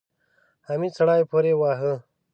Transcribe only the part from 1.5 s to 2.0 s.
واهه.